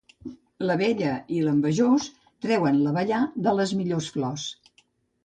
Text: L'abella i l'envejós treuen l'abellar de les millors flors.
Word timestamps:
L'abella 0.69 1.11
i 1.35 1.41
l'envejós 1.47 2.07
treuen 2.45 2.79
l'abellar 2.87 3.21
de 3.49 3.55
les 3.61 3.75
millors 3.83 4.09
flors. 4.17 4.49